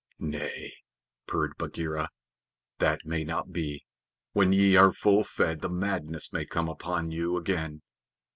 [0.17, 0.71] "Nay,"
[1.27, 2.09] purred Bagheera,
[2.79, 3.85] "that may not be.
[4.33, 7.83] When ye are full fed, the madness may come upon you again.